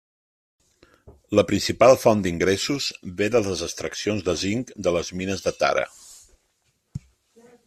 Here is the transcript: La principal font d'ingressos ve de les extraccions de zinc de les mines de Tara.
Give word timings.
La 1.39 1.43
principal 1.51 1.93
font 2.05 2.23
d'ingressos 2.27 2.87
ve 3.21 3.29
de 3.37 3.43
les 3.51 3.63
extraccions 3.69 4.27
de 4.31 4.37
zinc 4.47 4.75
de 4.89 4.97
les 4.97 5.13
mines 5.21 5.49
de 5.49 5.57
Tara. 5.63 5.89